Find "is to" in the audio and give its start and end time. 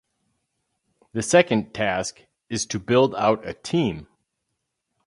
2.49-2.79